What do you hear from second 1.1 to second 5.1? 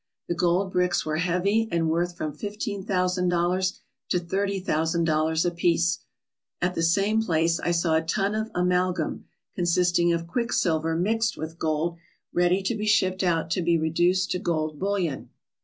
heavy and worth from fifteen thousand dollars to thirty thousand